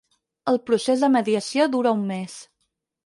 El 0.51 0.57
procés 0.69 1.03
de 1.05 1.09
mediació 1.17 1.67
dura 1.77 1.93
un 1.99 2.03
mes. 2.13 2.39